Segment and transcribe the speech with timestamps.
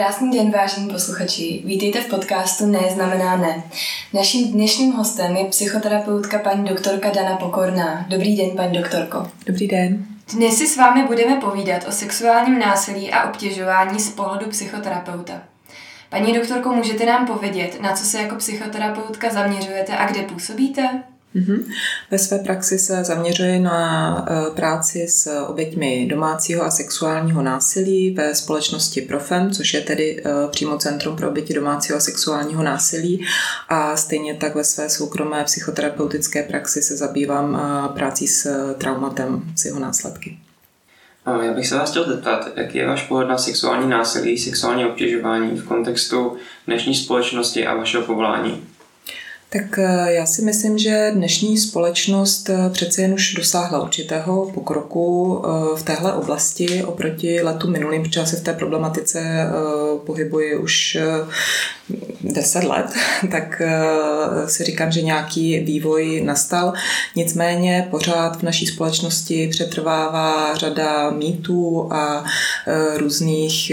[0.00, 1.62] Krásný den, vážení posluchači.
[1.64, 3.62] Vítejte v podcastu Ne znamená ne.
[4.12, 8.06] Naším dnešním hostem je psychoterapeutka paní doktorka Dana Pokorná.
[8.08, 9.30] Dobrý den, paní doktorko.
[9.46, 10.06] Dobrý den.
[10.34, 15.42] Dnes si s vámi budeme povídat o sexuálním násilí a obtěžování z pohledu psychoterapeuta.
[16.08, 21.02] Paní doktorko, můžete nám povědět, na co se jako psychoterapeutka zaměřujete a kde působíte?
[21.34, 21.72] Mm-hmm.
[22.10, 28.34] Ve své praxi se zaměřuje na e, práci s oběťmi domácího a sexuálního násilí ve
[28.34, 33.26] společnosti Profem, což je tedy e, přímo Centrum pro oběti domácího a sexuálního násilí.
[33.68, 39.64] A stejně tak ve své soukromé psychoterapeutické praxi se zabývám e, prací s traumatem, s
[39.64, 40.38] jeho následky.
[41.26, 45.56] Já bych se vás chtěl zeptat, jaký je váš pohled na sexuální násilí, sexuální obtěžování
[45.56, 48.69] v kontextu dnešní společnosti a vašeho povolání?
[49.52, 55.42] Tak eh, já si myslím, že dnešní společnost eh, přece jen už dosáhla určitého pokroku
[55.44, 59.46] eh, v téhle oblasti oproti letu minulým, protože se v té problematice
[60.06, 60.98] pohybuji už
[62.20, 62.86] 10 let,
[63.30, 63.62] tak
[64.46, 66.72] si říkám, že nějaký vývoj nastal.
[67.16, 72.24] Nicméně pořád v naší společnosti přetrvává řada mýtů a
[72.96, 73.72] různých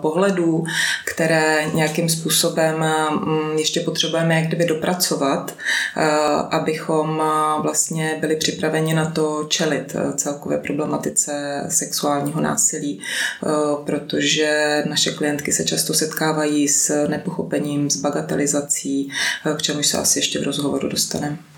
[0.00, 0.64] pohledů,
[1.04, 5.54] které nějakým způsobem mm, ještě potřebujeme jak kdyby dopracovat,
[5.96, 6.06] eh,
[6.50, 13.00] abychom eh, vlastně byli připraveni na to čelit celkové problematice sexuálního násilí,
[13.84, 19.12] protože naše klientky se často setkávají s nepochopením, s bagatelizací,
[19.56, 21.49] k čemu se asi ještě v rozhovoru dostaneme.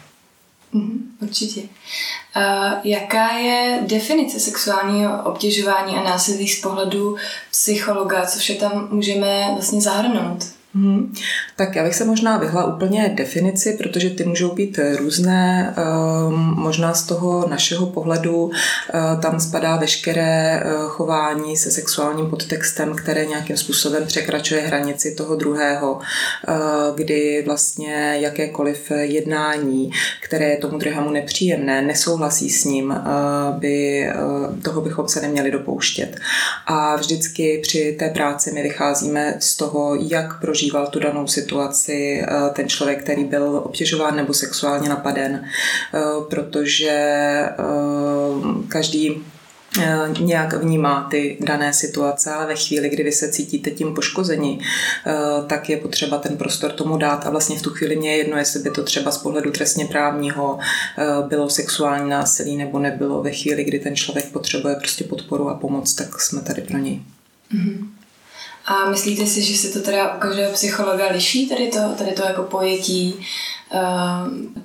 [0.73, 1.61] Mm, určitě.
[1.61, 7.17] Uh, jaká je definice sexuálního obtěžování a násilí z pohledu
[7.51, 10.45] psychologa, co vše tam můžeme vlastně zahrnout?
[10.75, 11.15] Hmm.
[11.57, 15.75] Tak já bych se možná vyhla úplně definici, protože ty můžou být různé.
[15.77, 18.51] Ehm, možná z toho našeho pohledu
[18.95, 25.37] eh, tam spadá veškeré eh, chování se sexuálním podtextem, které nějakým způsobem překračuje hranici toho
[25.37, 26.01] druhého,
[26.49, 26.53] eh,
[26.95, 32.95] kdy vlastně jakékoliv jednání, které je tomu druhému nepříjemné, nesouhlasí s ním,
[33.59, 34.09] by,
[34.63, 36.17] toho bychom se neměli dopouštět.
[36.67, 42.23] A vždycky při té práci my vycházíme z toho, jak prožít prožíval tu danou situaci
[42.23, 46.01] eh, ten člověk, který byl obtěžován nebo sexuálně napaden, eh,
[46.31, 47.55] protože eh,
[48.69, 49.23] každý
[50.21, 54.61] nějak vnímá ty dané situace, ale ve chvíli, kdy vy se cítíte tím poškození,
[55.47, 58.37] tak je potřeba ten prostor tomu dát a vlastně v tu chvíli mě je jedno,
[58.37, 60.59] jestli by to třeba z pohledu trestně právního
[61.29, 65.95] bylo sexuální násilí nebo nebylo ve chvíli, kdy ten člověk potřebuje prostě podporu a pomoc,
[65.95, 67.03] tak jsme tady pro něj.
[67.55, 68.02] Mm-hmm.
[68.73, 72.23] A myslíte si, že se to teda u každého psychologa liší, tady to, tady to
[72.23, 73.15] jako pojetí
[73.75, 73.81] uh,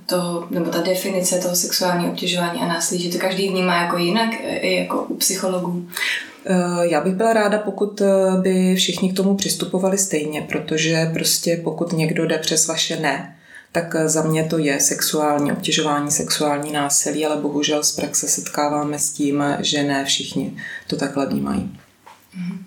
[0.05, 4.29] toho, nebo ta definice toho sexuálního obtěžování a násilí, že to každý vnímá jako jinak,
[4.41, 5.87] i jako u psychologů?
[6.45, 8.07] Eh, já bych byla ráda, pokud eh,
[8.41, 13.35] by všichni k tomu přistupovali stejně, protože prostě pokud někdo jde přes vaše ne,
[13.71, 19.09] tak za mě to je sexuální obtěžování, sexuální násilí, ale bohužel z praxe setkáváme s
[19.09, 20.57] tím, že ne všichni
[20.87, 21.61] to takhle vnímají.
[21.61, 22.66] Mm-hmm.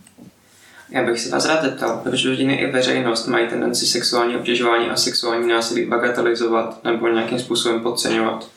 [0.91, 4.97] Já bych se vás rád zeptal, proč rodiny i veřejnost mají tendenci sexuální obtěžování a
[4.97, 8.49] sexuální násilí bagatelizovat nebo nějakým způsobem podceňovat?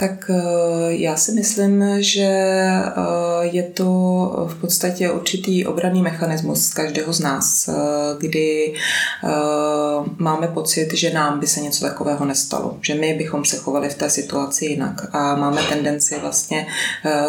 [0.00, 0.36] Tak eh,
[0.88, 2.90] já si myslím, že eh,
[3.42, 3.84] je to
[4.48, 7.72] v podstatě určitý obraný mechanismus každého z nás, eh,
[8.18, 8.74] kdy
[10.18, 13.94] máme pocit, že nám by se něco takového nestalo, že my bychom se chovali v
[13.94, 15.06] té situaci jinak.
[15.12, 16.66] A máme tendenci vlastně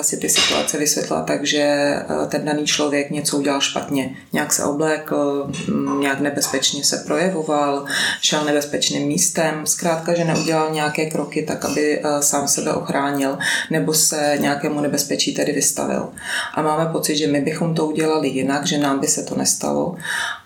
[0.02, 1.96] si ty situace vysvětlit tak, že
[2.30, 7.86] ten daný člověk něco udělal špatně, nějak se oblékl, mm, nějak nebezpečně se projevoval,
[8.22, 13.38] šel nebezpečným místem, zkrátka, že neudělal nějaké kroky tak, aby sám se sebe ochránil
[13.70, 16.10] nebo se nějakému nebezpečí tedy vystavil.
[16.54, 19.96] A máme pocit, že my bychom to udělali jinak, že nám by se to nestalo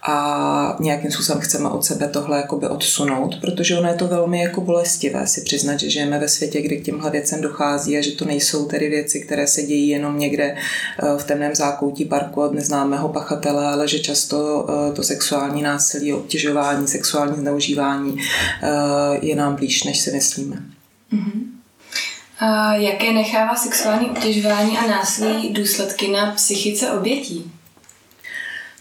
[0.07, 4.61] a nějakým způsobem chceme od sebe tohle jakoby odsunout, protože ono je to velmi jako
[4.61, 8.25] bolestivé si přiznat, že žijeme ve světě, kdy k těmhle věcem dochází a že to
[8.25, 13.09] nejsou tedy věci, které se dějí jenom někde eh, v temném zákoutí parku od neznámého
[13.09, 18.17] pachatele, ale že často eh, to sexuální násilí, obtěžování, sexuální zneužívání
[18.63, 18.69] eh,
[19.21, 20.55] je nám blíž, než si myslíme.
[21.13, 21.54] Mm-hmm.
[22.39, 27.54] A jaké nechává sexuální obtěžování a násilí důsledky na psychice obětí?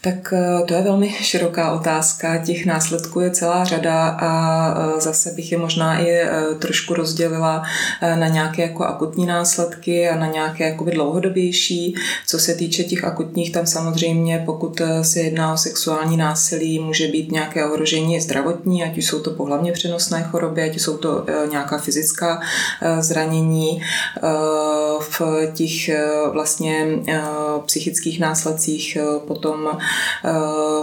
[0.04, 2.38] Tak eh, to je velmi široká otázka.
[2.38, 4.30] Těch následků je celá řada a
[4.70, 7.62] eh, zase bych je možná i eh, trošku rozdělila
[8.02, 11.94] na nějaké jako akutní následky a na nějaké jakoby dlouhodobější.
[12.26, 17.32] Co se týče těch akutních, tam samozřejmě, pokud se jedná o sexuální násilí, může být
[17.32, 22.40] nějaké ohrožení zdravotní, ať už jsou to pohlavně přenosné choroby, ať jsou to nějaká fyzická
[23.00, 23.82] zranění.
[25.00, 25.22] V
[25.54, 25.90] těch
[26.32, 26.86] vlastně
[27.66, 29.78] psychických následcích potom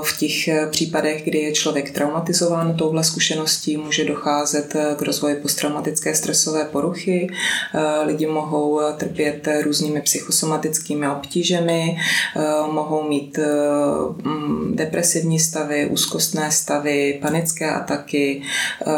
[0.03, 6.15] v těch případech, kdy je člověk traumatizován touhle zkušeností, může docházet eh, k rozvoji posttraumatické
[6.15, 7.27] stresové poruchy.
[7.75, 11.97] Eh, lidi mohou trpět různými psychosomatickými obtížemi,
[12.71, 13.39] mohou mít
[14.23, 18.41] mm, depresivní stavy, úzkostné stavy, panické ataky.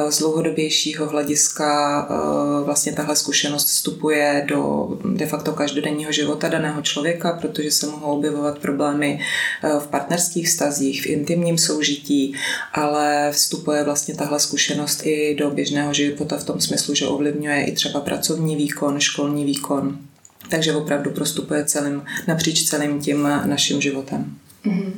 [0.09, 2.07] Z dlouhodobějšího hlediska
[2.66, 8.59] vlastně tahle zkušenost vstupuje do de facto každodenního života daného člověka, protože se mohou objevovat
[8.59, 9.19] problémy
[9.80, 12.36] v partnerských vztazích, v intimním soužití,
[12.74, 17.72] ale vstupuje vlastně tahle zkušenost i do běžného života v tom smyslu, že ovlivňuje i
[17.72, 19.98] třeba pracovní výkon, školní výkon.
[20.50, 24.36] Takže opravdu prostupuje celým, napříč celým tím naším životem.
[24.66, 24.94] Mm-hmm.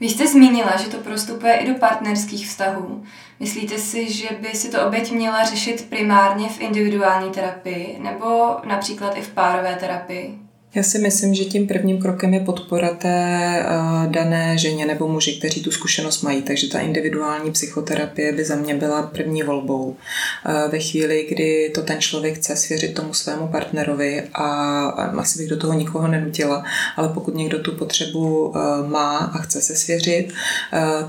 [0.00, 3.04] Vy jste zmínila, že to prostupuje i do partnerských vztahů.
[3.40, 9.16] Myslíte si, že by si to oběť měla řešit primárně v individuální terapii nebo například
[9.16, 10.38] i v párové terapii?
[10.74, 15.32] Já si myslím, že tím prvním krokem je podpora té uh, dané ženě nebo muži,
[15.32, 16.42] kteří tu zkušenost mají.
[16.42, 19.84] Takže ta individuální psychoterapie by za mě byla první volbou.
[19.86, 24.44] Uh, ve chvíli, kdy to ten člověk chce svěřit tomu svému partnerovi a,
[25.18, 26.64] asi bych do toho nikoho nenutila,
[26.96, 28.54] ale pokud někdo tu potřebu uh,
[28.88, 30.32] má a chce se svěřit,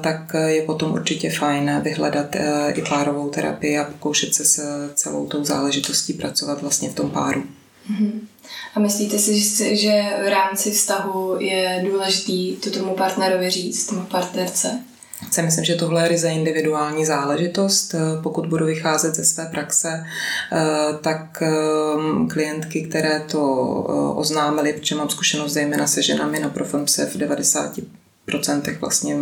[0.01, 2.35] tak je potom určitě fajn vyhledat
[2.73, 7.43] i párovou terapii a pokoušet se s celou tou záležitostí pracovat vlastně v tom páru.
[7.91, 8.11] Mm-hmm.
[8.75, 9.39] A myslíte si,
[9.77, 14.79] že v rámci vztahu je důležitý to tomu partnerovi říct, tomu partnerce?
[15.31, 17.95] Si myslím, že tohle je ryze individuální záležitost.
[18.23, 20.03] Pokud budu vycházet ze své praxe,
[20.51, 20.57] eh,
[21.01, 23.39] tak ehm, klientky, které to
[23.89, 27.98] eh, oznámily, protože mám zkušenost zejména se ženami na Profem se v 90
[28.29, 29.15] procentech vlastně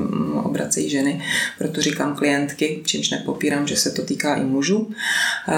[0.44, 1.22] obracejí ženy,
[1.58, 4.90] proto říkám klientky, čímž nepopírám, že se to týká i mužů,
[5.48, 5.54] eh,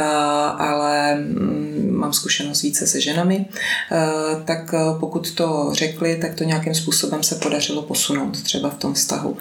[0.58, 3.98] ale mm, mám zkušenost více se ženami, eh,
[4.46, 8.94] tak eh, pokud to řekli, tak to nějakým způsobem se podařilo posunout třeba v tom
[8.94, 9.38] vztahu.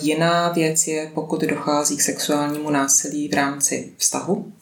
[0.00, 4.52] Jiná věc je, pokud dochází k sexuálnímu násilí v rámci vztahu,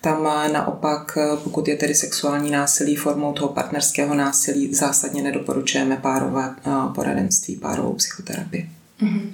[0.00, 6.54] tam naopak, pokud je tedy sexuální násilí formou toho partnerského násilí, zásadně nedoporučujeme párové
[6.94, 8.70] poradenství, párovou psychoterapii.
[9.02, 9.30] Mm-hmm.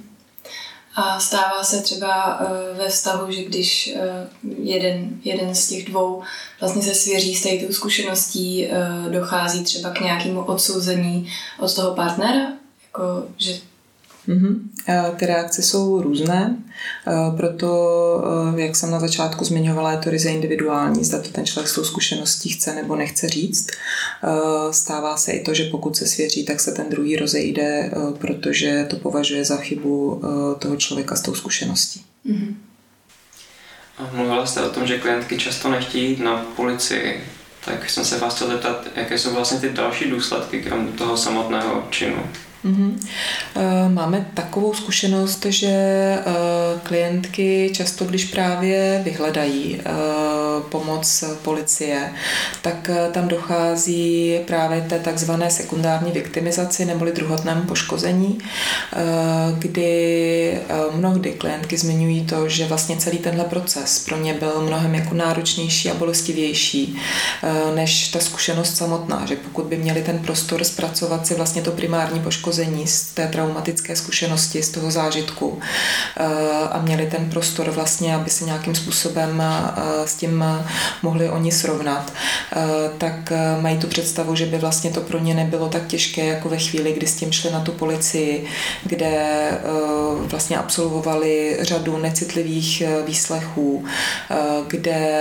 [0.95, 3.95] A stává se třeba e, ve vztahu, že když
[4.57, 6.23] jeden, jeden z těch dvou
[6.59, 8.67] vlastně se svěří s tou zkušeností,
[9.11, 12.53] dochází třeba k nějakému odsouzení od toho partnera,
[12.83, 13.53] jako že
[14.27, 14.59] Mm-hmm.
[15.15, 16.57] Ty reakce jsou různé,
[17.37, 18.23] proto,
[18.55, 21.83] jak jsem na začátku zmiňovala, je to ryze individuální, zda to ten člověk s tou
[21.83, 23.67] zkušeností chce nebo nechce říct.
[24.71, 28.95] Stává se i to, že pokud se svěří, tak se ten druhý rozejde, protože to
[28.95, 30.21] považuje za chybu
[30.59, 32.05] toho člověka s tou zkušeností.
[32.25, 32.53] Mm-hmm.
[34.13, 37.23] Mluvila jste o tom, že klientky často nechtějí jít na policii,
[37.65, 41.87] tak jsem se vás chtěl zeptat, jaké jsou vlastně ty další důsledky krom toho samotného
[41.89, 42.23] činu.
[42.67, 42.99] Mm-hmm.
[43.93, 46.23] Máme takovou zkušenost, že eh,
[46.83, 49.91] klientky často, když právě vyhledají eh,
[50.69, 52.11] pomoc policie,
[52.61, 58.37] tak tam dochází právě té takzvané sekundární viktimizaci neboli druhotnému poškození,
[59.59, 60.59] kdy
[60.95, 65.91] mnohdy klientky zmiňují to, že vlastně celý tenhle proces pro ně byl mnohem jako náročnější
[65.91, 66.99] a bolestivější
[67.75, 72.19] než ta zkušenost samotná, že pokud by měli ten prostor zpracovat si vlastně to primární
[72.19, 75.59] poškození, poškození z té traumatické zkušenosti, z toho zážitku
[76.17, 76.25] eh,
[76.71, 80.43] a měli ten prostor vlastně, aby se nějakým způsobem eh, s tím
[81.03, 82.13] mohli oni srovnat,
[82.55, 82.57] eh,
[82.97, 86.57] tak mají tu představu, že by vlastně to pro ně nebylo tak těžké, jako ve
[86.57, 88.45] chvíli, kdy s tím šli na tu policii,
[88.83, 89.17] kde
[90.19, 93.85] vlastně absolvovali řadu necitlivých výslechů,
[94.67, 95.19] kde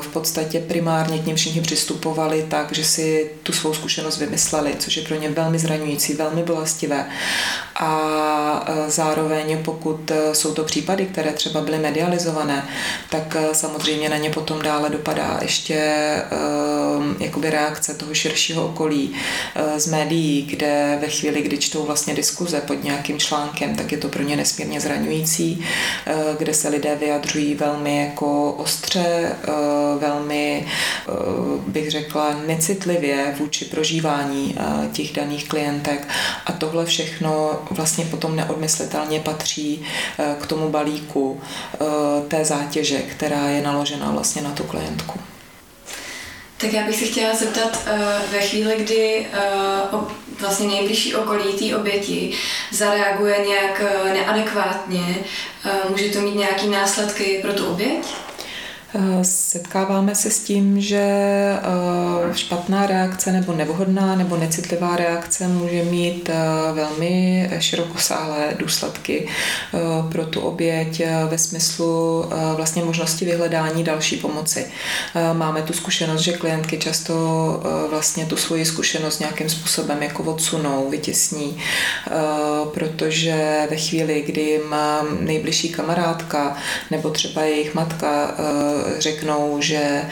[0.00, 4.96] v podstatě primárně k něm všichni přistupovali tak, že si tu svou zkušenost vymysleli, což
[4.96, 7.06] je pro ně velmi zraňující, velmi bolestivé.
[7.76, 12.68] A e, zároveň, pokud e, jsou to případy, které třeba byly medializované,
[13.10, 15.82] tak samozřejmě na ně potom dále dopadá ještě
[17.20, 19.14] jakoby reakce toho širšího okolí
[19.76, 24.08] z médií, kde ve chvíli, kdy čtou vlastně diskuze pod nějakým článkem, tak je to
[24.08, 25.64] pro ně nesmírně zraňující,
[26.38, 29.36] kde se lidé vyjadřují velmi jako ostře,
[29.98, 30.66] velmi
[31.66, 34.56] bych řekla necitlivě vůči prožívání
[34.92, 36.01] těch daných klientek
[36.46, 39.86] a tohle všechno vlastně potom neodmyslitelně patří
[40.18, 41.76] eh, k tomu balíku eh,
[42.28, 45.20] té zátěže, která je naložena vlastně na tu klientku.
[46.56, 47.98] Tak já bych si chtěla zeptat, eh,
[48.32, 49.26] ve chvíli, kdy
[50.40, 52.32] vlastně nejbližší okolí té oběti
[52.72, 53.82] zareaguje nějak
[54.12, 55.16] neadekvátně,
[55.88, 58.06] může to mít nějaké následky pro tu oběť?
[58.94, 65.84] Eh, setkáváme se s tím, že eh, špatná reakce nebo nevhodná nebo necitlivá reakce může
[65.84, 66.34] mít eh,
[66.72, 69.28] velmi širokosáhlé důsledky
[70.12, 72.24] pro tu oběť ve smyslu
[72.56, 74.66] vlastně možnosti vyhledání další pomoci.
[75.32, 77.14] Máme tu zkušenost, že klientky často
[77.90, 81.56] vlastně tu svoji zkušenost nějakým způsobem jako odsunou, vytěsní,
[82.74, 84.74] protože ve chvíli, kdy jim
[85.20, 86.56] nejbližší kamarádka
[86.90, 88.34] nebo třeba jejich matka
[88.98, 90.02] řeknou, že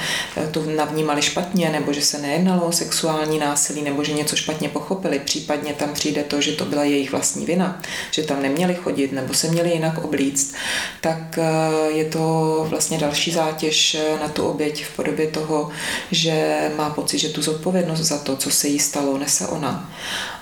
[0.50, 5.18] to navnímali špatně, nebo že se nejednalo o sexuální násilí, nebo že něco špatně pochopili.
[5.18, 9.34] Případně tam přijde to, že to byla jejich vlastní vina, že tam neměli chodit, nebo
[9.34, 10.54] se měli jinak oblíct,
[11.00, 15.70] tak eh, je to vlastně další zátěž na tu oběť v podobě toho,
[16.10, 19.90] že má pocit, že tu zodpovědnost za to, co se jí stalo, nese ona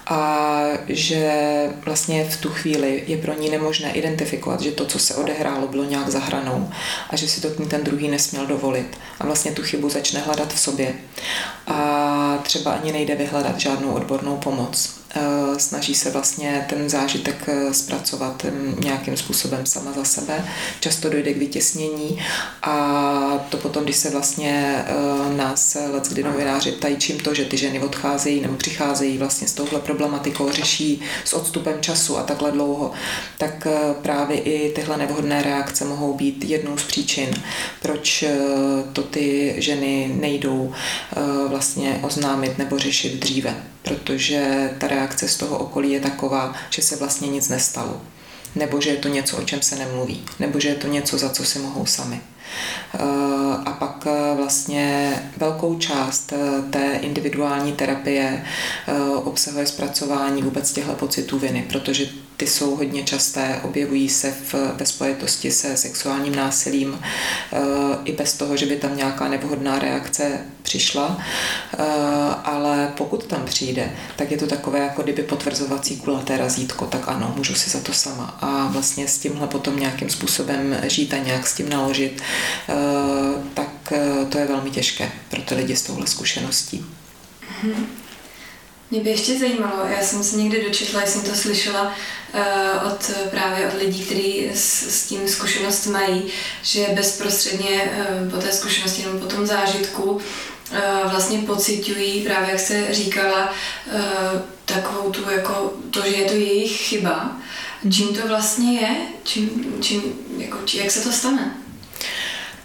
[0.09, 1.33] a že
[1.85, 5.85] vlastně v tu chvíli je pro ní nemožné identifikovat, že to, co se odehrálo, bylo
[5.85, 6.71] nějak za hranou
[7.11, 8.99] a že si to k ní ten druhý nesměl dovolit.
[9.21, 10.95] A vlastně tu chybu začne hledat v sobě.
[11.67, 14.98] A třeba ani nejde vyhledat žádnou odbornou pomoc.
[15.15, 18.47] Eh, snaží se vlastně ten zážitek eh, zpracovat
[18.81, 20.45] nějakým způsobem sama za sebe.
[20.81, 22.19] Často dojde k vytěsnění
[22.63, 27.45] a to potom, když se vlastně eh, nás let, kdy novináři ptají, čím to, že
[27.45, 32.53] ty ženy odcházejí nebo přicházejí vlastně s touhle problematikou, řeší s odstupem času a takhle
[32.53, 32.93] dlouho,
[33.39, 33.67] tak
[34.03, 37.31] právě i tyhle nevhodné reakce mohou být jednou z příčin,
[37.83, 38.25] proč
[38.93, 40.73] to ty ženy nejdou
[41.49, 43.55] vlastně oznámit nebo řešit dříve
[43.89, 48.01] protože ta reakce z toho okolí je taková, že se vlastně nic nestalo.
[48.55, 50.25] Nebo že je to něco, o čem se nemluví.
[50.39, 52.21] Nebo že je to něco, za co si mohou sami.
[52.95, 52.99] Eh,
[53.65, 58.45] a pak eh, vlastně velkou část eh, té individuální terapie
[59.25, 62.07] obsahuje zpracování vůbec těchto pocitů viny, protože
[62.39, 67.01] ty jsou hodně časté, objevují se v, ve spojitosti se sexuálním násilím
[68.05, 71.23] i bez toho, že by tam nějaká nevhodná reakce přišla,
[72.45, 77.33] ale pokud tam přijde, tak je to takové jako kdyby potvrzovací kulaté razítko, tak ano,
[77.37, 81.47] můžu si za to sama a vlastně s tímhle potom nějakým způsobem žít a nějak
[81.47, 82.23] s tím naložit,
[82.69, 83.93] Eh, tak
[84.29, 86.87] to je velmi těžké pro ty lidi s touhle zkušeností.
[87.63, 87.87] Mhm.
[88.91, 91.83] Mě by ještě zajímalo, já jsem se někdy dočetla, jsem to slyšela
[92.35, 96.23] uh, od, právě od lidí, kteří s, s tím zkušenost mají,
[96.63, 97.91] že bezprostředně
[98.23, 100.21] uh, po té zkušenosti nebo po tom zážitku uh,
[101.11, 103.55] vlastně pocitují, právě jak se říkala,
[104.65, 107.37] takovou tu, jako to, že je to jejich chyba.
[107.93, 108.97] Čím to vlastně je?
[109.25, 110.03] Čím, čím,
[110.39, 111.57] jako, či, jak se to stane?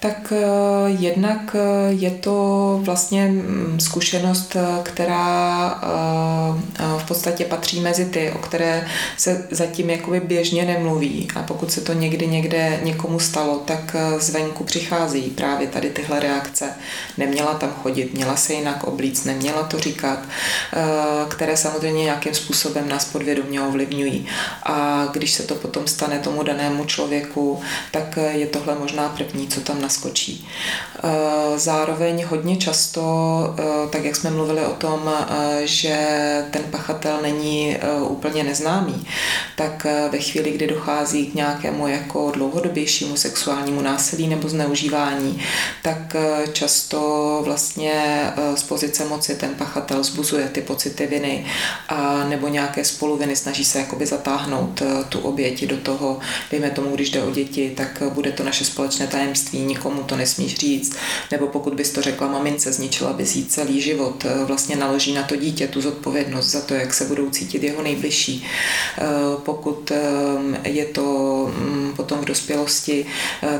[0.04, 5.34] Tak eh, jednak eh, je to vlastně mm, zkušenost, eh, která
[6.98, 11.28] v podstatě patří mezi ty, o které se zatím jakoby běžně nemluví.
[11.34, 16.72] A pokud se to někdy někde někomu stalo, tak zvenku přichází právě tady tyhle reakce.
[17.18, 20.18] Neměla tam chodit, měla se jinak oblíct, neměla to říkat,
[21.28, 24.26] které samozřejmě nějakým způsobem nás podvědomě ovlivňují.
[24.62, 29.60] A když se to potom stane tomu danému člověku, tak je tohle možná první, co
[29.60, 30.46] tam nas naskočí.
[31.04, 33.04] Eh, zároveň hodně často,
[33.58, 35.96] eh, tak jak jsme mluvili o tom, eh, že
[36.50, 39.06] ten pachatel není úplně neznámý,
[39.56, 45.40] tak ve chvíli, kdy dochází k nějakému jako dlouhodobějšímu sexuálnímu násilí nebo zneužívání,
[45.82, 46.16] tak
[46.52, 48.20] často vlastně
[48.54, 51.46] z pozice moci ten pachatel zbuzuje ty pocity viny
[51.88, 56.18] a nebo nějaké spoluviny, snaží se jakoby zatáhnout tu oběti do toho,
[56.50, 60.56] dejme tomu, když jde o děti, tak bude to naše společné tajemství, nikomu to nesmíš
[60.56, 60.96] říct,
[61.30, 65.22] nebo pokud bys to řekla mamince, zničila bys jí celý život, eh, vlastně naloží na
[65.22, 68.44] to dítě tu zodpovědnost za to, jak se budou cítit jeho nejbližší.
[68.98, 69.02] Eh,
[69.44, 71.02] pokud eh, je to
[71.58, 73.06] mm, potom v dospělosti,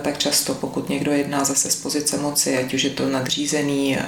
[0.03, 3.99] tak často pokud někdo jedná zase z pozice moci, ať už je to nadřízený,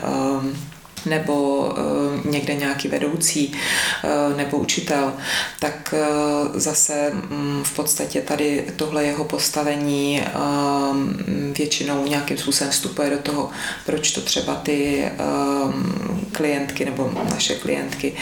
[1.06, 5.12] nebo uh, někde nějaký vedoucí uh, nebo učitel,
[5.60, 10.22] tak uh, zase um, v podstatě tady tohle jeho postavení
[11.58, 13.50] většinou nějakým způsobem vstupuje do toho,
[13.86, 15.08] proč to třeba ty
[16.32, 18.12] klientky nebo naše klientky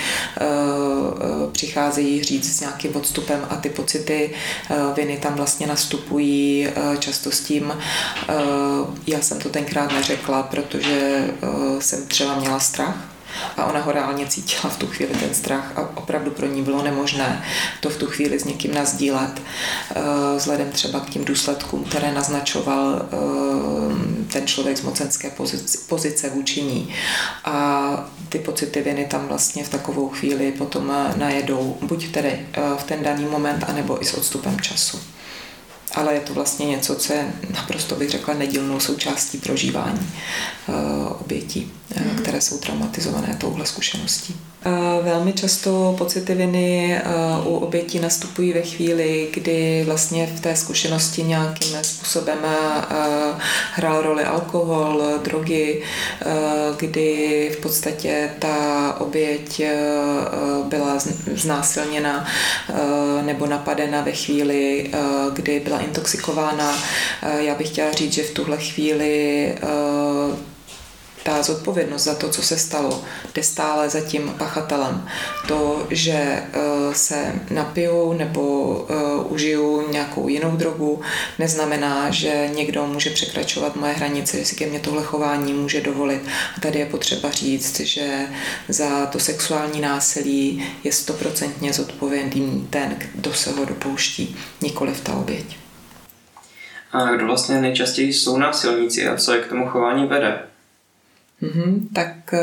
[1.53, 4.31] přicházejí říct s nějakým odstupem a ty pocity
[4.97, 7.73] viny tam vlastně nastupují často s tím,
[9.07, 11.29] já jsem to tenkrát neřekla, protože
[11.79, 13.15] jsem třeba měla strach
[13.57, 16.83] a ona ho reálně cítila v tu chvíli ten strach a opravdu pro ní bylo
[16.83, 17.45] nemožné
[17.81, 20.01] to v tu chvíli s někým nazdílet, eh,
[20.37, 25.33] vzhledem třeba k tím důsledkům, které naznačoval eh, ten člověk z mocenské
[25.89, 26.95] pozice vůči ní.
[27.45, 32.85] A ty pocity viny tam vlastně v takovou chvíli potom najedou, buď tedy eh, v
[32.85, 35.01] ten daný moment, anebo i s odstupem času
[35.95, 40.11] ale je to vlastně něco, co je naprosto, bych řekla, nedílnou součástí prožívání
[41.21, 41.73] obětí.
[42.23, 44.37] Které jsou traumatizované touhle zkušeností.
[45.03, 47.01] Velmi často pocity viny
[47.45, 52.39] u obětí nastupují ve chvíli, kdy vlastně v té zkušenosti nějakým způsobem
[53.73, 55.83] hrál roli alkohol, drogy,
[56.77, 59.63] kdy v podstatě ta oběť
[60.69, 60.99] byla
[61.35, 62.27] znásilněna
[63.23, 64.91] nebo napadena ve chvíli,
[65.33, 66.77] kdy byla intoxikována.
[67.39, 69.55] Já bych chtěla říct, že v tuhle chvíli
[71.25, 73.05] ta zodpovědnost za to, co se stalo,
[73.35, 75.09] jde stále za tím pachatelem.
[75.49, 76.49] To, že eh,
[76.93, 78.95] se napiju nebo eh,
[79.29, 81.01] užiju nějakou jinou drogu,
[81.39, 86.23] neznamená, že někdo může překračovat moje hranice, že si ke mně tohle chování může dovolit.
[86.57, 88.27] A tady je potřeba říct, že
[88.69, 95.13] za to sexuální násilí je stoprocentně zodpovědný ten, kdo se ho dopouští, nikoli v ta
[95.13, 95.57] oběť.
[96.93, 100.54] A kdo vlastně nejčastěji jsou násilníci a co je k tomu chování vede?
[101.43, 102.35] Mm-hmm, tak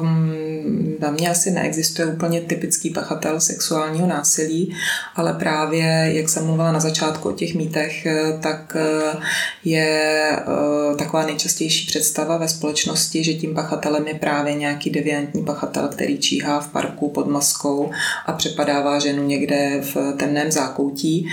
[0.00, 4.76] um, na mě asi neexistuje úplně typický pachatel sexuálního násilí,
[5.16, 9.16] ale právě, jak jsem mluvila na začátku o těch mýtech, eh, tak eh,
[9.64, 15.88] je uh, taková nejčastější představa ve společnosti, že tím pachatelem je právě nějaký deviantní pachatel,
[15.88, 17.90] který číhá v parku pod maskou
[18.26, 21.26] a přepadává ženu někde v temném zákoutí.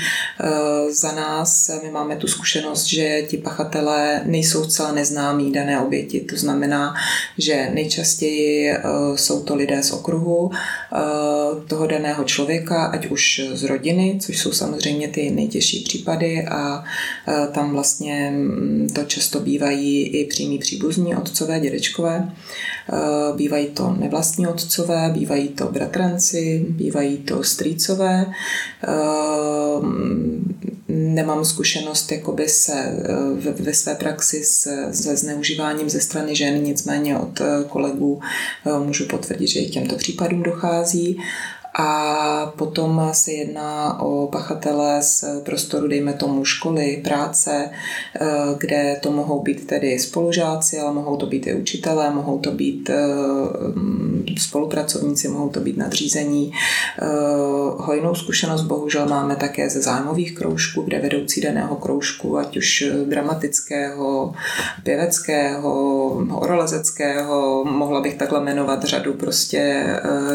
[0.44, 6.20] Uh, za nás my máme tu zkušenost, že ti pachatelé nejsou zcela neznámí dané oběti,
[6.20, 6.94] to znamená,
[7.38, 8.82] že nejčastěji eh,
[9.16, 10.98] jsou to lidé z okruhu eh,
[11.68, 16.84] toho daného člověka, ať už z rodiny, což jsou samozřejmě ty nejtěžší případy a
[17.28, 22.32] eh, tam vlastně mm, to často bývají i přímí příbuzní otcové, dědečkové.
[23.36, 28.26] Bývají to nevlastní otcové, bývají to bratranci, bývají to strýcové
[30.88, 32.74] nemám zkušenost jakoby se
[33.34, 38.22] ve, ve své praxi se, se zneužíváním ze strany žen, nicméně od kolegů
[38.65, 41.22] eh, můžu potvrdit, že i těmto případům dochází
[41.79, 49.11] a potom se jedná o pachatele z prostoru, dejme tomu, školy, práce, eh, kde to
[49.11, 52.96] mohou být tedy spolužáci, ale mohou to být i učitelé, mohou to být eh,
[54.37, 56.51] spolupracovníci, mohou to být nadřízení.
[56.51, 57.05] Eh,
[57.77, 64.33] hojnou zkušenost bohužel máme také ze zájmových kroužků, kde vedoucí daného kroužku, ať už dramatického,
[64.83, 65.74] pěveckého,
[66.29, 69.85] horolezeckého, mohla bych takhle jmenovat řadu prostě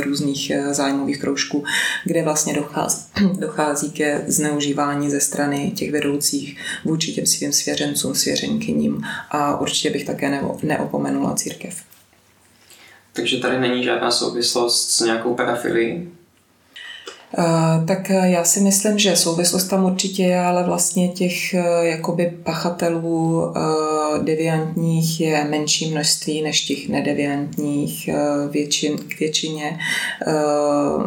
[0.04, 1.64] různých zájmových kroužků, kroužku,
[2.04, 3.04] kde vlastně dochází,
[3.38, 10.04] dochází ke zneužívání ze strany těch vedoucích vůči těm svým svěřencům, svěřenkyním a určitě bych
[10.04, 11.74] také neopomenula církev.
[13.12, 16.08] Takže tady není žádná souvislost s nějakou parafilií?
[17.38, 21.64] Eh, tak eh, já si myslím, že souvislost tam určitě je, ale vlastně těch eh,
[21.80, 23.52] jakoby pachatelů
[24.22, 28.10] deviantních je menší množství než těch nedeviantních.
[28.50, 29.78] Většin, k většině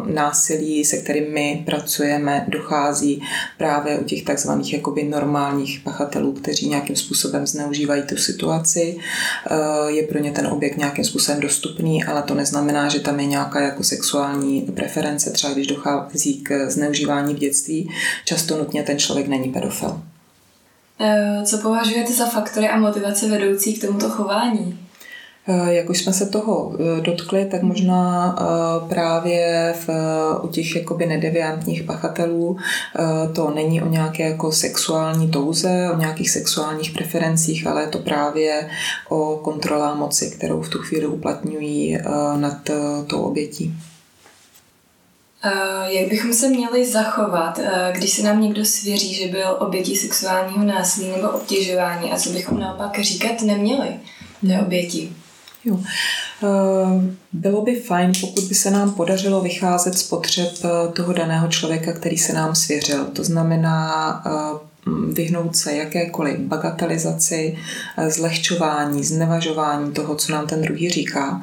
[0.06, 3.22] násilí, se kterými my pracujeme, dochází
[3.58, 8.96] právě u těch takzvaných jakoby normálních pachatelů, kteří nějakým způsobem zneužívají tu situaci.
[9.86, 13.60] Je pro ně ten objekt nějakým způsobem dostupný, ale to neznamená, že tam je nějaká
[13.60, 17.90] jako sexuální preference, třeba když dochází dochází k zneužívání v dětství,
[18.24, 20.00] často nutně ten člověk není pedofil.
[21.00, 24.78] Eh, co považujete za faktory a motivace vedoucí k tomuto chování?
[25.48, 28.36] Eh, jak už jsme se toho eh, dotkli, tak možná
[28.88, 29.88] právě v,
[30.42, 32.56] u těch jakoby nedeviantních pachatelů
[33.32, 38.68] to není o nějaké jako sexuální touze, o nějakých sexuálních preferencích, ale je to právě
[39.08, 41.98] o kontrolá moci, kterou v tu chvíli uplatňují
[42.36, 42.58] nad
[43.06, 43.74] tou obětí.
[45.86, 47.60] Jak bychom se měli zachovat,
[47.92, 52.60] když se nám někdo svěří, že byl obětí sexuálního násilí nebo obtěžování a co bychom
[52.60, 53.88] naopak říkat neměli
[54.46, 54.66] té hmm.
[54.66, 55.12] oběti?
[55.64, 55.78] Jo.
[57.32, 60.52] Bylo by fajn, pokud by se nám podařilo vycházet z potřeb
[60.92, 63.04] toho daného člověka, který se nám svěřil.
[63.04, 64.22] To znamená
[65.12, 67.58] vyhnout se jakékoliv bagatelizaci,
[68.08, 71.42] zlehčování, znevažování toho, co nám ten druhý říká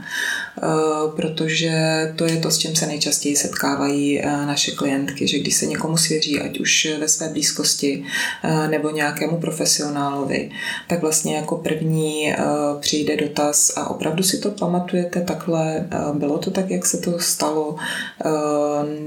[0.57, 1.71] Eh, protože
[2.15, 5.97] to je to, s čím se nejčastěji setkávají eh, naše klientky, že když se někomu
[5.97, 8.03] svěří, ať už ve své blízkosti
[8.43, 10.51] eh, nebo nějakému profesionálovi,
[10.87, 12.33] tak vlastně jako první
[12.79, 17.75] přijde dotaz a opravdu si to pamatujete takhle, bylo to tak, jak se to stalo,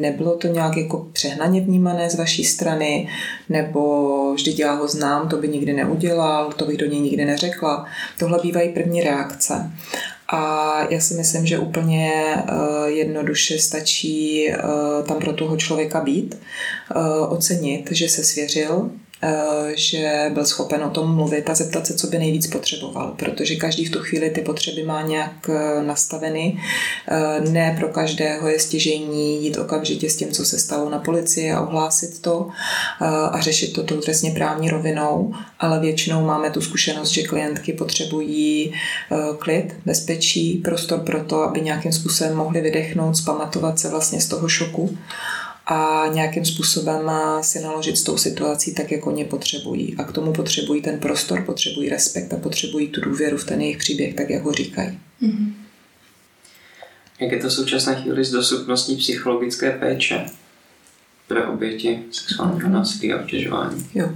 [0.01, 3.09] nebylo to nějak jako přehnaně vnímané z vaší strany,
[3.49, 7.87] nebo vždyť já ho znám, to by nikdy neudělal, to bych do něj nikdy neřekla.
[8.19, 9.71] Tohle bývají první reakce.
[10.29, 16.39] A já si myslím, že úplně uh, jednoduše stačí uh, tam pro toho člověka být,
[16.97, 19.06] uh, ocenit, že se svěřil, Eh,
[19.75, 23.85] že byl schopen o tom mluvit a zeptat se, co by nejvíc potřeboval, protože každý
[23.85, 26.61] v tu chvíli ty potřeby má nějak eh, nastaveny.
[27.09, 31.53] Eh, ne pro každého je stěžení jít okamžitě s tím, co se stalo na policii
[31.53, 32.49] a ohlásit to
[33.31, 38.75] a řešit to tou trestně právní rovinou, ale většinou máme tu zkušenost, že klientky potřebují
[39.39, 44.49] klid, bezpečí, prostor pro to, aby nějakým způsobem mohli vydechnout, zpamatovat se vlastně z toho
[44.49, 44.99] šoku
[45.67, 49.97] a nějakým způsobem si naložit s tou situací tak, jak oni potřebují.
[49.99, 53.79] A k tomu potřebují ten prostor, potřebují respekt a potřebují tu důvěru v ten jejich
[53.79, 54.99] příběh, tak jak ho říkají.
[55.23, 55.53] Mm-hmm.
[57.21, 60.27] Jak je to v současné chvíli s dostupností psychologické péče
[61.29, 63.91] pro oběti sexuálního násilí a obtěžování?
[63.95, 64.11] Jo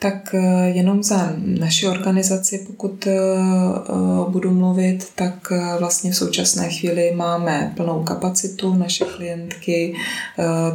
[0.00, 6.68] tak eh, jenom za naši organizaci, pokud eh, eh, budu mluvit, tak vlastně v současné
[6.68, 8.74] chvíli máme plnou kapacitu.
[8.74, 9.94] Naše klientky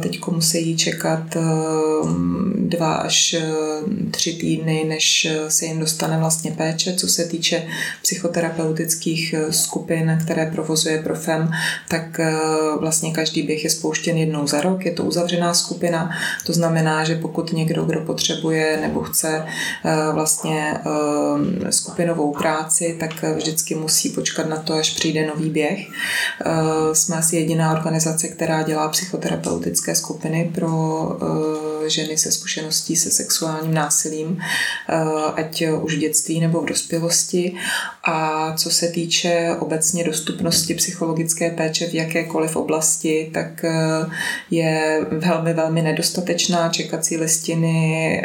[0.00, 1.36] teď musí čekat
[2.54, 3.36] dva až
[4.10, 6.94] tři týdny, než se jim dostane vlastně péče.
[6.94, 7.66] Co se týče
[8.02, 11.50] psychoterapeutických skupin, které provozuje Profem,
[11.88, 12.20] tak
[12.80, 14.84] vlastně každý běh je spouštěn jednou za rok.
[14.84, 16.10] Je to uzavřená skupina,
[16.46, 19.46] to znamená, že pokud někdo, kdo potřebuje nebo chce chce
[19.84, 20.74] eh, vlastně
[21.66, 25.88] eh, skupinovou práci, tak vždycky musí počkat na to, až přijde nový běh.
[25.88, 30.76] Eh, jsme asi jediná organizace, která dělá psychoterapeutické skupiny pro
[31.90, 34.38] ženy se zkušeností se sexuálním násilím,
[35.34, 37.56] ať už v dětství nebo v dospělosti.
[38.04, 43.64] A co se týče obecně dostupnosti psychologické péče v jakékoliv oblasti, tak
[44.50, 46.68] je velmi, velmi nedostatečná.
[46.68, 48.22] Čekací listiny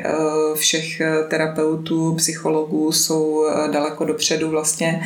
[0.56, 5.02] všech všech eh, terapeutů, psychologů jsou eh, daleko dopředu vlastně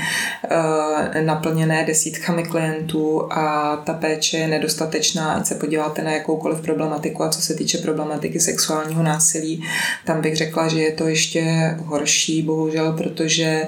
[0.49, 7.23] eh, naplněné desítkami klientů a ta péče je nedostatečná, ať se podíváte na jakoukoliv problematiku
[7.23, 9.63] a co se týče problematiky sexuálního násilí,
[10.05, 13.67] tam bych řekla, že je to ještě horší, bohužel, protože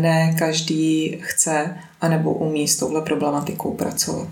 [0.00, 4.28] ne každý chce anebo umí s touhle problematikou pracovat.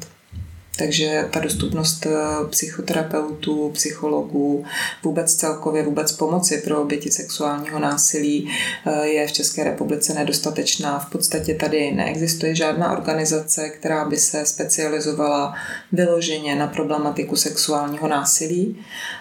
[0.77, 2.11] Takže ta dostupnost eh,
[2.51, 4.65] psychoterapeutů, psychologů,
[5.03, 8.51] vůbec celkově vůbec pomoci pro oběti sexuálního násilí
[8.87, 10.99] eh, je v České republice nedostatečná.
[10.99, 15.55] V podstatě tady neexistuje žádná organizace, která by se specializovala
[15.93, 18.77] vyloženě na problematiku sexuálního násilí.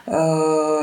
[0.07, 0.13] Eh,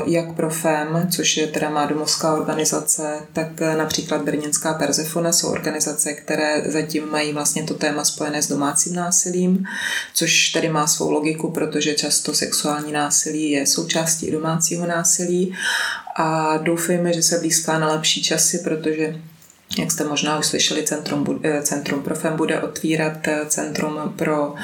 [0.07, 6.13] jak pro FEM, což je teda má domovská organizace, tak například Brněnská Persefone jsou organizace,
[6.13, 9.65] které zatím mají vlastně to téma spojené s domácím násilím,
[10.15, 15.55] což tedy má svou logiku, protože často sexuální násilí je součástí domácího násilí.
[16.17, 19.21] A doufejme, že se blízká na lepší časy, protože
[19.79, 24.55] jak jste možná už slyšeli, Centrum, eh, Centrum Profem bude otvírat eh, Centrum pro uh,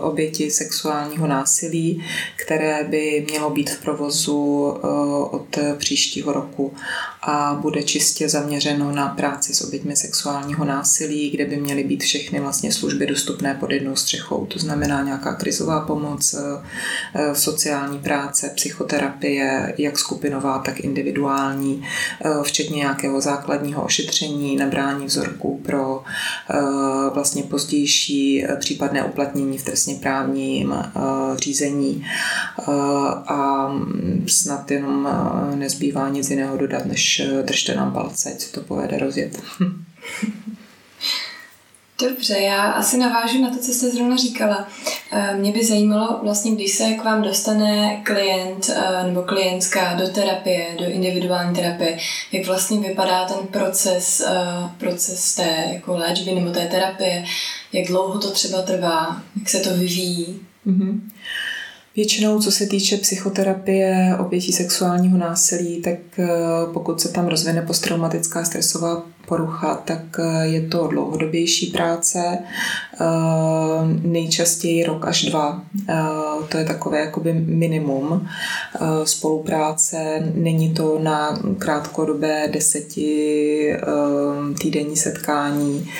[0.00, 2.04] oběti sexuálního násilí,
[2.36, 4.64] které by mělo být v provozu
[5.30, 6.74] od příštího roku
[7.22, 12.40] a bude čistě zaměřeno na práci s oběťmi sexuálního násilí, kde by měly být všechny
[12.40, 14.46] vlastně služby dostupné pod jednou střechou.
[14.46, 16.34] To znamená nějaká krizová pomoc,
[17.32, 21.86] sociální práce, psychoterapie, jak skupinová, tak individuální,
[22.42, 26.02] včetně nějakého základního právního ošetření, nabrání vzorků pro
[26.50, 26.58] eh,
[27.14, 31.00] vlastně pozdější eh, případné uplatnění v trestně právním eh,
[31.36, 32.06] řízení
[33.26, 33.72] a
[34.26, 35.08] snad jenom
[35.54, 39.42] nezbývá nic jiného dodat, než držte nám palce, co to povede rozjet.
[42.08, 44.68] Dobře, já asi navážu na to, co jste zrovna říkala.
[45.12, 50.08] Eh, mě by zajímalo, vlastně, když se k vám dostane klient eh, nebo klientská do
[50.08, 51.98] terapie, do individuální terapie,
[52.32, 57.24] jak vlastně vypadá ten proces, eh, proces té jako léčby nebo té terapie,
[57.72, 60.40] jak dlouho to třeba trvá, jak se to vyvíjí.
[60.66, 61.00] Mm-hmm.
[61.96, 65.98] Většinou, co se týče psychoterapie obětí sexuálního násilí, tak
[66.72, 73.04] pokud se tam rozvine posttraumatická stresová porucha, tak eh, je to dlouhodobější práce, eh,
[74.02, 75.62] nejčastěji rok až dva.
[75.88, 75.94] Eh,
[76.48, 78.28] to je takové jakoby minimum
[79.04, 80.32] spolupráce.
[80.34, 83.72] Není to na krátkodobé deseti
[84.60, 85.90] týdenní setkání,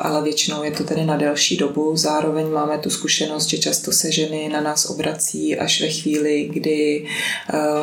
[0.00, 1.96] ale většinou je to tedy na delší dobu.
[1.96, 7.06] Zároveň máme tu zkušenost, že často se ženy na nás obrací až ve chvíli, kdy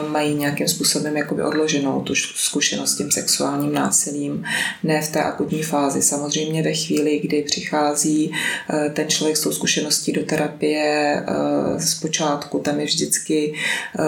[0.07, 4.46] mají nějakým způsobem jakoby odloženou tu zkušenost s tím sexuálním násilím
[4.83, 6.01] ne v té akutní fázi.
[6.01, 8.31] Samozřejmě ve chvíli, kdy přichází
[8.69, 13.53] eh, ten člověk s tou zkušeností do terapie eh, z počátku, tam je vždycky
[13.99, 14.03] eh,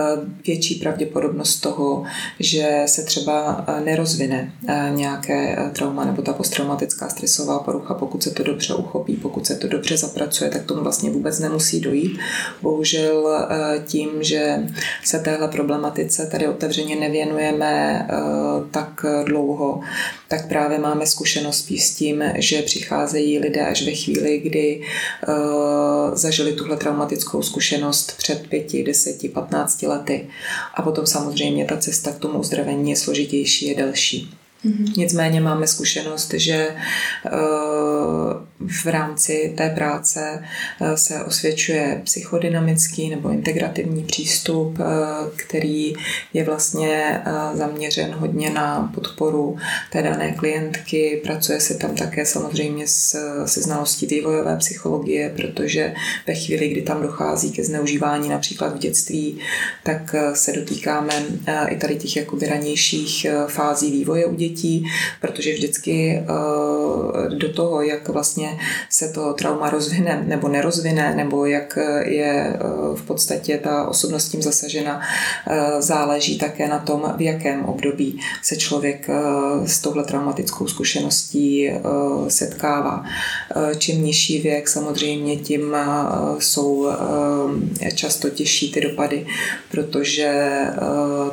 [0.47, 2.03] větší pravděpodobnost toho,
[2.39, 4.53] že se třeba nerozvine
[4.89, 9.67] nějaké trauma nebo ta posttraumatická stresová porucha, pokud se to dobře uchopí, pokud se to
[9.67, 12.19] dobře zapracuje, tak tomu vlastně vůbec nemusí dojít.
[12.61, 13.47] Bohužel
[13.85, 14.59] tím, že
[15.03, 18.07] se téhle problematice tady otevřeně nevěnujeme
[18.71, 19.81] tak dlouho,
[20.29, 24.81] tak právě máme zkušenost s tím, že přicházejí lidé až ve chvíli, kdy
[25.27, 25.35] uh,
[26.15, 30.27] zažili tuhle traumatickou zkušenost před pěti, deseti, patnácti lety.
[30.73, 34.38] A potom samozřejmě ta cesta k tomu uzdravení je složitější, je delší.
[34.65, 34.97] Mm-hmm.
[34.97, 37.29] Nicméně máme zkušenost, že eh,
[38.83, 40.43] v rámci té práce
[40.81, 44.83] eh, se osvědčuje psychodynamický nebo integrativní přístup, eh,
[45.35, 45.93] který
[46.33, 47.21] je vlastně
[47.53, 49.57] zaměřen hodně na podporu
[49.91, 51.21] té dané klientky.
[51.23, 52.87] Pracuje se tam také samozřejmě
[53.45, 55.93] se znalostí vývojové psychologie, protože
[56.27, 59.39] ve chvíli, kdy tam dochází ke zneužívání například v dětství,
[59.83, 61.13] tak se dotýkáme
[61.67, 64.85] i tady těch jakoby ranějších fází vývoje u dětí dětí,
[65.21, 68.59] protože vždycky eh, do toho, jak vlastně
[68.89, 72.59] se to trauma rozvine nebo nerozvine, nebo jak je eh,
[72.95, 75.01] v podstatě ta osobnost tím zasažena,
[75.47, 79.09] eh, záleží také na tom, v jakém období se člověk
[79.65, 81.69] s touhle traumatickou zkušeností
[82.27, 83.03] setkává.
[83.77, 85.75] Čím nižší věk, samozřejmě tím
[86.39, 86.87] jsou
[87.95, 89.25] často těžší ty dopady,
[89.71, 90.49] protože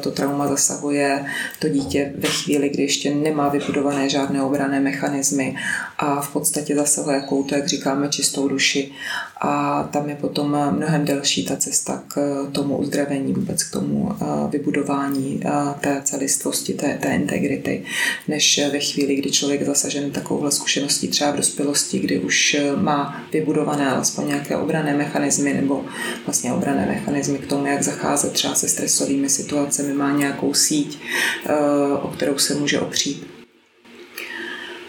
[0.01, 1.25] to trauma zasahuje
[1.59, 5.57] to dítě ve chvíli, kdy ještě ještě nemá vybudované žádné obrané mechanismy
[5.99, 8.93] a v podstatě zasahuje jakou to, jak říkáme, čistou duši.
[9.41, 14.25] A tam je potom mnohem delší ta cesta k tomu uzdravení, vůbec k tomu eh,
[14.51, 17.85] vybudování eh, té celistvosti, té, té integrity,
[18.29, 23.23] než ve chvíli, kdy člověk je zasažen takovouhle zkušeností třeba v dospělosti, kdy už má
[23.33, 25.85] vybudované alespoň nějaké obrané mechanismy nebo
[26.27, 30.99] vlastně obrané mechanismy k tomu, jak zacházet třeba se stresovými situacemi, má nějakou síť,
[31.47, 31.55] eh,
[32.03, 33.27] o kterou se může opřít.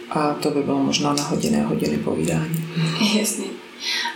[0.10, 2.66] A to by bylo možná na hodiny a hodiny povídání.
[3.20, 3.67] Jasně.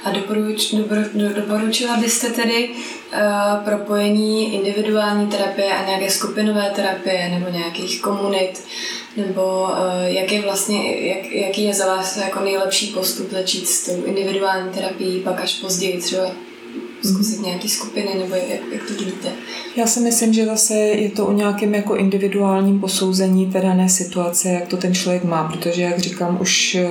[0.03, 1.01] A doporuč, dobro,
[1.35, 8.63] doporučila byste tedy uh, propojení individuální terapie a nějaké skupinové terapie nebo nějakých komunit,
[9.17, 13.85] nebo uh, jak je vlastně, jak, jaký je za vás jako nejlepší postup začít s
[13.85, 16.31] tou individuální terapií, pak až později třeba
[17.03, 19.29] zkusit nějaký skupiny, nebo jak, jak to vidíte?
[19.75, 24.49] Já si myslím, že zase je to o nějakém jako individuálním posouzení té dané situace,
[24.49, 26.87] jak to ten člověk má, protože, jak říkám, už eh,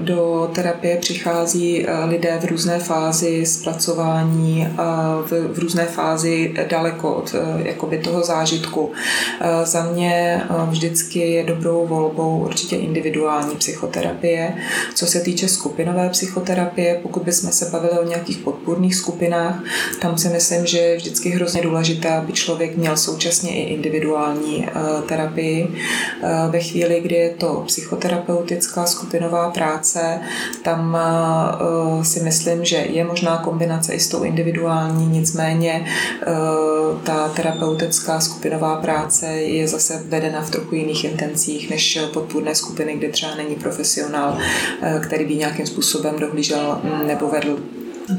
[0.00, 4.68] do terapie přichází eh, lidé v různé fázi zpracování
[5.26, 8.92] v, v různé fázi daleko od eh, jakoby toho zážitku.
[9.64, 14.54] Za mě vždycky je dobrou volbou určitě individuální psychoterapie.
[14.94, 19.62] Co se týče skupinové psychoterapie, pokud bychom se bavili o nějakých podpůrných skupinách, skupinách.
[20.00, 25.00] Tam si myslím, že je vždycky hrozně důležité, aby člověk měl současně i individuální uh,
[25.08, 25.64] terapii.
[25.66, 30.20] Uh, ve chvíli, kdy je to psychoterapeutická skupinová práce,
[30.62, 30.96] tam
[31.96, 35.86] uh, si myslím, že je možná kombinace i s tou individuální, nicméně
[37.04, 43.08] ta terapeutická skupinová práce je zase vedena v trochu jiných intencích než podpůrné skupiny, kde
[43.08, 44.38] třeba není profesionál,
[45.02, 47.58] který by nějakým způsobem dohlížel mm, nebo vedl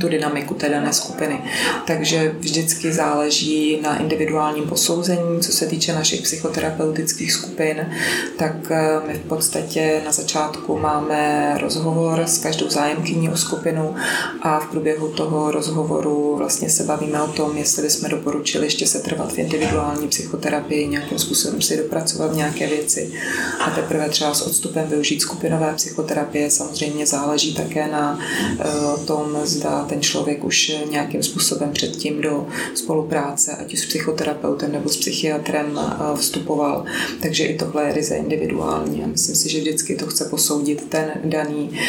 [0.02, 1.41] tu dynamiku té dané skupiny.
[1.88, 7.89] Takže vždycky záleží na individuálním posouzení, co se týče našich psychoterapeutických skupin,
[8.38, 13.96] tak eh, my v podstatě na začátku máme rozhovor s každou zájemkyní o skupinu
[14.41, 19.00] a v průběhu toho rozhovoru vlastně se bavíme o tom, jestli bychom doporučili ještě se
[19.00, 23.13] trvat v individuální psychoterapii, nějakým způsobem si dopracovat nějaké věci
[23.60, 26.52] a teprve třeba s odstupem využít skupinové psychoterapie.
[26.52, 28.20] Samozřejmě záleží také na
[28.60, 34.72] eh, tom, zda ten člověk už nějakým způsobem předtím do spolupráce, ať už s psychoterapeutem
[34.72, 35.80] nebo s psychiatrem
[36.15, 36.86] vstupoval.
[37.22, 39.04] Takže i tohle je ryze individuální.
[39.06, 41.80] Myslím si, že vždycky to chce posoudit ten daný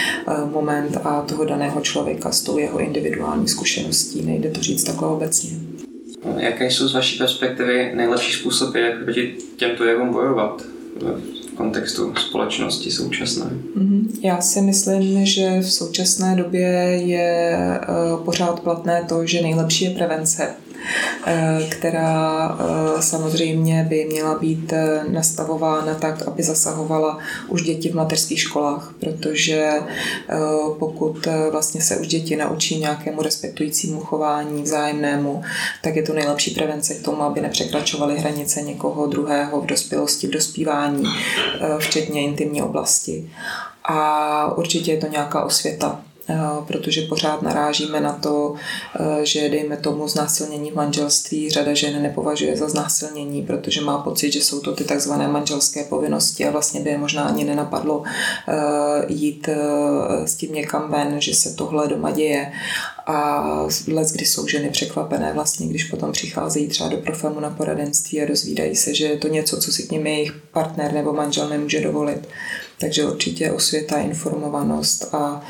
[0.52, 4.22] moment a toho daného člověka s tou jeho individuální zkušeností.
[4.22, 5.50] Nejde to říct takhle obecně.
[6.36, 10.62] Jaké jsou z vaší perspektivy nejlepší způsoby, jak proti těmto jevům bojovat
[11.52, 13.44] v kontextu společnosti současné?
[13.74, 14.18] Mhm.
[14.22, 16.68] Já si myslím, že v současné době
[17.04, 17.86] je eh,
[18.24, 20.54] pořád platné to, že nejlepší je prevence.
[21.26, 27.18] Eh, která eh, samozřejmě by měla být eh, nastavována tak, aby zasahovala
[27.48, 29.72] už děti v mateřských školách, protože
[30.78, 35.42] pokud vlastně se už děti naučí nějakému respektujícímu chování vzájemnému,
[35.82, 40.30] tak je to nejlepší prevence k tomu, aby nepřekračovaly hranice někoho druhého v dospělosti, v
[40.30, 41.04] dospívání,
[41.78, 43.30] včetně intimní oblasti.
[43.84, 46.00] A určitě je to nějaká osvěta
[46.66, 48.54] protože pořád narážíme na to,
[49.00, 54.32] eh, že dejme tomu znásilnění v manželství řada žen nepovažuje za znásilnění, protože má pocit,
[54.32, 58.02] že jsou to ty takzvané manželské povinnosti a vlastně by je možná ani nenapadlo
[58.48, 58.52] eh,
[59.08, 59.48] jít
[60.24, 62.52] s tím někam ven, že se tohle doma děje
[63.06, 63.42] a
[63.88, 68.28] let, kdy jsou ženy překvapené vlastně, když potom přicházejí třeba do profilu na poradenství a
[68.28, 71.80] dozvídají se, že je to něco, co si k nimi jejich partner nebo manžel nemůže
[71.80, 72.28] dovolit.
[72.82, 75.44] Takže určitě osvěta, informovanost a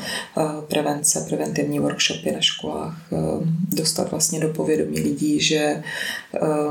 [0.67, 2.97] prevence, preventivní workshopy na školách,
[3.69, 5.83] dostat vlastně do povědomí lidí, že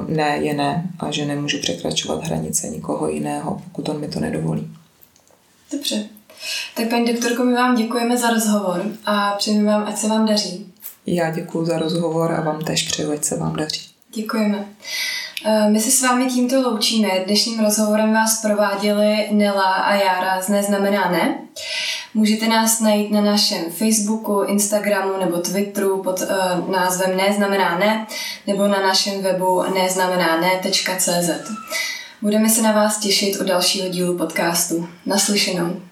[0.09, 4.71] ne je ne a že nemůžu překračovat hranice nikoho jiného, pokud on mi to nedovolí.
[5.73, 6.05] Dobře.
[6.77, 10.67] Tak paní doktorko, my vám děkujeme za rozhovor a přejeme vám, ať se vám daří.
[11.07, 13.81] Já děkuji za rozhovor a vám tež přeju, ať se vám daří.
[14.15, 14.69] Děkujeme.
[15.45, 17.09] Eh, my se s vámi tímto loučíme.
[17.27, 21.39] Dnešním rozhovorem vás prováděli Nela a Jára z Neznamená ne.
[22.15, 28.07] Můžete nás najít na našem Facebooku, Instagramu nebo Twitteru pod uh, názvem Neznamená ne
[28.47, 31.31] nebo na našem webu neznamenáne.cz.
[32.23, 34.89] Budeme se na vás těšit u dalšího dílu podcastu.
[35.07, 35.83] Naslyšenou.